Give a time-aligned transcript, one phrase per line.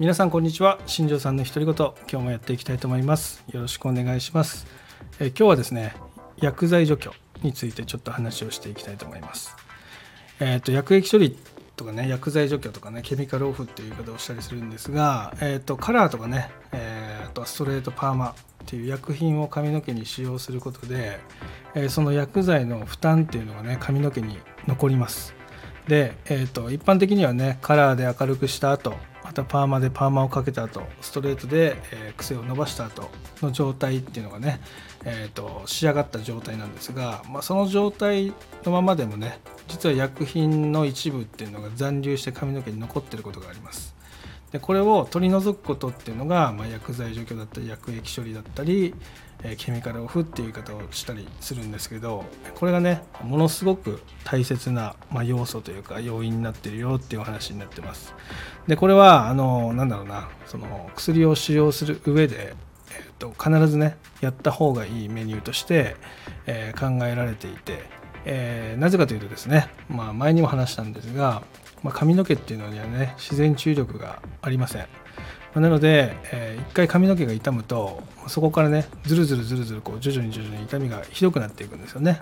[0.00, 0.80] 皆さんこんにちは。
[0.86, 3.44] 新庄さんの独り言今日もやっていきたいと思います。
[3.52, 4.66] よろしくお願いします。
[5.20, 5.94] え今日はですね
[6.36, 7.12] 薬剤除去
[7.44, 9.54] についてちょっと話をしていきたいと思います。
[10.40, 11.38] えっ、ー、と薬液処理
[11.76, 18.34] とかね薬剤除去とかねケミカルオフっていう言い方をしたりするんですが、えーと、カラーとかね、えー、とストレートパーマっ
[18.66, 21.20] ていう薬品を髪の毛に使用することで、
[21.76, 25.36] えー、その薬剤の負担っていうのがね髪の毛に残ります。
[25.86, 28.96] で、えーと、一般的にはねカラーで明るくした後
[29.34, 33.10] たパーマでパーマをかけた後ストレートで、えー、癖を伸ばした後
[33.42, 34.60] の状態っていうのがね、
[35.04, 38.32] えーと、仕上がった状態なんですが、まあ、その状態
[38.64, 43.94] のままでもね実は薬品の一部っていうのが残留して髪の毛に残ってることがあります。
[44.54, 48.94] でこれを取り除くことっていうのが、まあ、薬剤除去だったり薬液処理だったり、
[49.42, 58.14] えケミカルオフっていう言い方をしたりするんですけどこれがねものすごく大切な、まあ、要素というか要因になってるよっていうお話になってます。
[58.68, 62.54] でこれはあのなんだろうなその薬を使用する上で、
[62.92, 65.96] えーと、必ずねやった方がいいメニューとして、
[66.46, 67.82] え、考えられていて、
[68.24, 71.42] え、なぜかというとですね、まあ、前にも話したんですが、
[71.84, 74.86] まあ、髪の毛っていうのにはね自然注力がありません。
[75.54, 82.20] まなので、えー、一回髪の毛が傷むとそこからねずるずるずるずるこう徐々に徐々に痛みがひどくなっていくんですよね。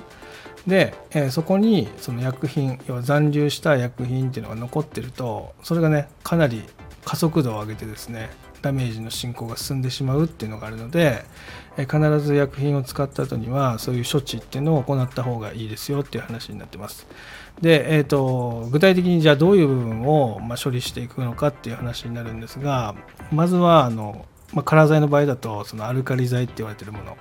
[0.67, 6.63] で、えー、そこにその薬品要は残留した薬品っていうのが残ってるとそれがねかなり
[7.05, 8.31] 加速度を上げてですね
[8.63, 11.25] ダメージの進行が進んでしまうっていうのがあるので、
[11.77, 17.07] え、必ず薬品を使った後にはそういう処置っていうのを行った方がいいですよっていう話になってます。
[17.61, 22.95] で、えーと、具体的にじゃあどういう部分を、まあ、処理していくのかっていう話になるんですが
[23.31, 27.17] まずはあの、まあ、カラー剤の場合だとそのアルカリ剤って言われてるもの。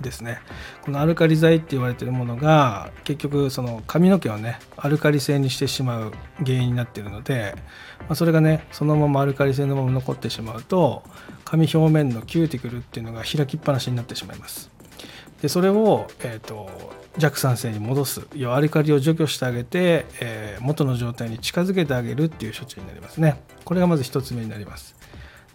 [0.00, 0.40] ですね。
[0.82, 7.54] このアルカリ剤って言われてるものが結局その髪の毛をねアルカリ性にしてしまう原因になってるので、
[8.00, 11.02] まあ、それがねそのままアルカリ性のまま残ってしまうと
[11.44, 14.70] 髪表面のキューティクルっていうのが開きっぱなしになってしまいます。
[15.42, 16.68] でそれを、えーと、
[17.16, 23.42] 弱酸性に戻す要はアルカリを除去してあげて、えー、元の状態に近づけてあげるっていう処置になりますね。
[23.64, 24.96] これがまず1つ目になります。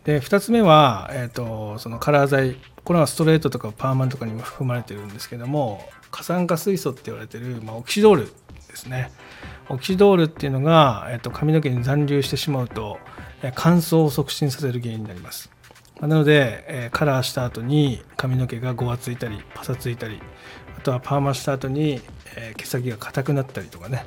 [0.04, 5.82] で2つ目は、えーと、そのカラー剤これはストレートとかパーマンとかにも含まれてるんですけども
[6.12, 8.26] 過酸化水素って言われてる、まあ、オキシドール
[8.70, 9.12] ですね。
[9.68, 13.00] オキシドールっていうのが、えーと、髪の毛に残留してしまうと
[13.56, 15.52] 乾燥を促進させる原因になります。
[16.00, 20.22] なので、えー、カラーした後に髪の毛がごわついたりパサついたり
[20.78, 22.02] あとはパーマした後に、
[22.36, 24.06] えー、毛先が硬くなったりとかね。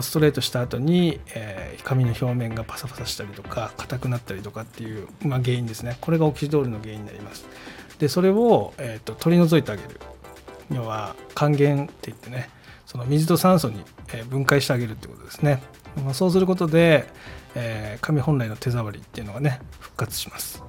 [0.00, 5.98] ストレートした後に、えー、髪の表面がパサパサしたりとか硬くなったりとかっていう、まあ、原因ですね。
[6.00, 7.46] これがオキシドールの原因になります。
[8.02, 9.88] でそれを、えーと、取り除いてあげる。
[10.72, 12.50] 要は還元って言ってね
[12.84, 13.84] その水と酸素に
[14.28, 15.62] 分解してあげるってことですね、
[16.04, 17.06] まあ、そうすることで、
[17.54, 20.64] えー、紙本来の手触りっていうのがね復活します。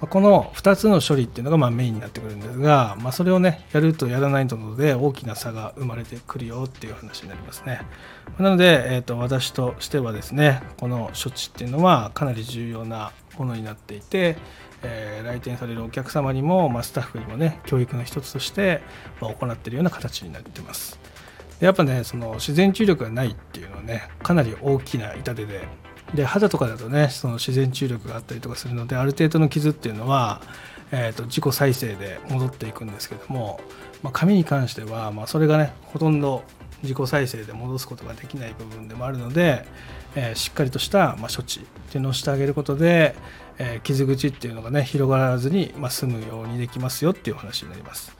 [0.00, 7.80] この2つの処理っていうのがまメインになってくるんですが、まあ、それをねやるとやらないとので大きな差が生まれてくるよっていう話になりますね。
[8.38, 14.36] なので、えー、と私としてはですねこの処置っていうのはかなり重要なものになっていて、
[14.82, 18.82] えー、来店されるお客様にも、まあ、スタッフにもね教育の一つとして、
[19.20, 20.98] ま行ってるような形になってます。
[21.60, 25.66] やっぱねその自然注力がないっていうのはねかなり大きな痛手で
[26.14, 30.40] で肌とかだとねその自然注力があったりとかするのである程度の傷っていうのは、
[30.92, 33.60] えーと、自己再生で戻っていくんですけども、
[34.02, 36.44] まあ、髪に関しては、まあ、それがねほとんど
[36.82, 39.64] 自己再生で戻すことができない部分でもあるので、
[40.14, 43.16] えー、しっかりとした、まあ、処置っていうのをしてあげることで、
[43.58, 48.14] えー、傷口っていうのがね広がらずに、まあ、済むようにできますよっていう話になります。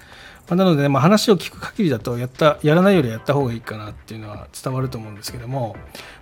[0.49, 5.77] ま、なので、ね、まあ、話を聞く限りだとやったやらないよりやった方がいいかなっていうのは伝わると思うんですけども、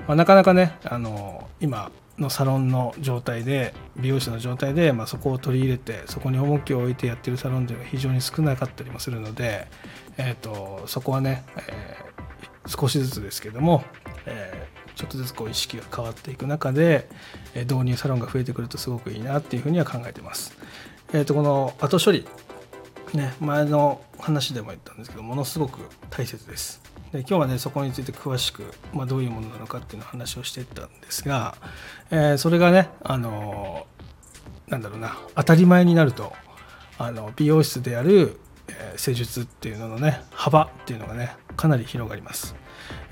[0.07, 9.67] まあ、なかなかねあの今のサロンの状態で美容師の状態で、まあ、そこを取り入れてそこに重きを置いてやってるサロンというのは非常に少なかったりもするので、
[10.19, 13.83] えーと、そこはね、えー、少しずつですけども、
[14.27, 17.09] えー、ちょっとずつこう意識が変わっていく中で、
[17.55, 20.57] え導入サロンが増えてくるとすごくいいなっていうふうには考えてます。
[21.13, 22.27] えーとこの後処理
[23.15, 25.81] ね、前の話でも言ったんですけどものすごく
[26.11, 26.81] 大切です。
[27.13, 31.55] で今日はねそこについて詳しく、まあ、どういうものなのかっていうのを話をしていったんですが、
[32.11, 33.87] えー、それがねあの
[34.69, 36.33] なんだろうな当たり前になると
[36.99, 42.57] あの美容室でやる、えー、施術っていうののね幅っていうのがねかなり広がります。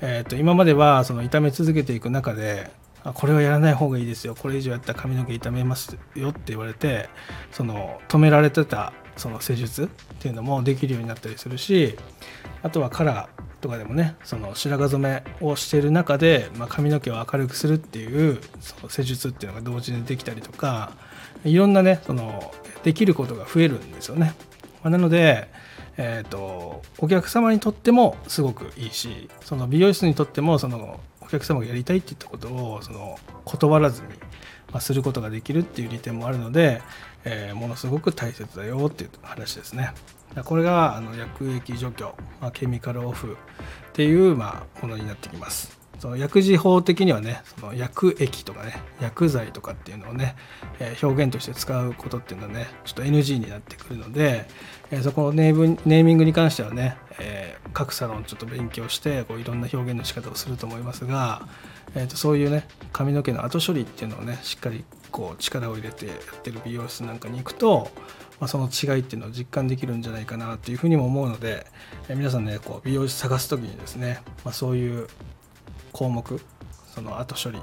[0.01, 2.71] えーと、今まではその痛め続けていく中で
[3.03, 7.09] これはやらない方がいいですよこれ以上やったら髪の毛痛めますよって言われて
[7.51, 9.87] その止められてたその施術っ
[10.19, 11.97] ていうのもできるようになったりするし
[12.63, 20.91] あとはカラーとかでもねその白髪染めをしている中で、まあ、髪の毛を明るくするっていうその施術っていうのが同時にできたりとか
[21.45, 22.53] いろんなねその
[22.83, 24.33] できることが増えるんですよね。
[24.83, 25.47] まあ、なので、
[25.97, 34.07] えーと、お客様にとってもすごくいいしその美容室にとってもそのお客様がやりたいって言ったことをその断らずに、
[34.71, 36.81] まあ、することができるっていう利点もあるので、
[37.25, 39.93] えー、ものすごく大切だよっていう話ですね。
[40.45, 43.35] これがあの薬液除去、まあ、ケミカルオフっ
[43.91, 45.80] ていうまあものになってきます。
[46.01, 50.35] その薬事法的にはねその薬液とかね薬剤とかっていうのをね、
[50.79, 54.47] えー、表現として使うことっていうのはねちょっと NG になってくるので、
[54.89, 61.47] えー、そこのネーネーミングに関してはね、えー、各サロンちょっと勉強してこういろんな表現の仕方をすると思いますが、
[61.93, 67.91] えー、とそういうね髪の毛の後処理っていうのをねしっかりこう力を入れてやってる美容室なんかに行くと
[68.39, 71.67] ま、その違いっていうのを実感できるんじゃないかなというふうにも思うので、
[72.09, 75.07] え皆さんねこう美容師探す時にですね、まあ、そういう
[75.91, 76.41] 項目
[76.93, 77.59] その後処理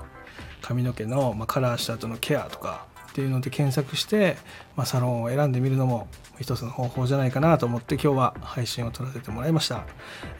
[0.62, 4.36] 髪の毛の、まカラーした後のケアとかっていうので検索して、
[4.76, 6.08] まあ、サロンを選んでみるのも
[6.40, 9.86] 一つの方法じゃないかなと思って今日は配信を撮らせてもらいました。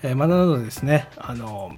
[0.03, 1.73] えー、まあ、なのでですねあの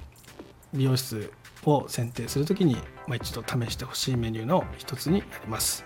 [0.74, 1.32] 美容室
[1.64, 2.74] を選定する時に、
[3.06, 5.84] まあ、一度試してほしいメニューの一つになります。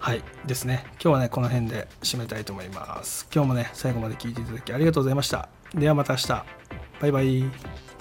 [0.00, 0.84] はいですね。
[0.92, 3.26] 今日はね、この辺で締めたいと思います。
[3.34, 5.48] 今日もね、最後まで聞いていただきありがとうございました。
[5.74, 6.28] ではまた明日。
[7.00, 7.95] バイバイ。